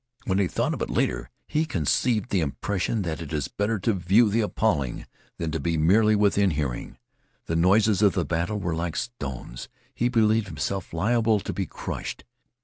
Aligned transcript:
When 0.25 0.39
he 0.39 0.47
thought 0.47 0.73
of 0.73 0.81
it 0.81 0.89
later, 0.89 1.29
he 1.47 1.63
conceived 1.63 2.31
the 2.31 2.39
impression 2.39 3.03
that 3.03 3.21
it 3.21 3.31
is 3.31 3.47
better 3.47 3.77
to 3.81 3.93
view 3.93 4.31
the 4.31 4.41
appalling 4.41 5.05
than 5.37 5.51
to 5.51 5.59
be 5.59 5.77
merely 5.77 6.15
within 6.15 6.49
hearing. 6.49 6.97
The 7.45 7.55
noises 7.55 8.01
of 8.01 8.13
the 8.13 8.25
battle 8.25 8.57
were 8.59 8.73
like 8.73 8.95
stones; 8.95 9.69
he 9.93 10.09
believed 10.09 10.47
himself 10.47 10.91
liable 10.91 11.39
to 11.41 11.53
be 11.53 11.67
crushed. 11.67 12.23